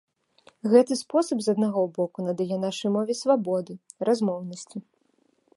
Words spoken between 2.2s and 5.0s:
надае нашай мове свабоды, размоўнасці.